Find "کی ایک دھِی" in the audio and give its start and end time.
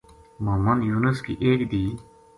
1.25-1.85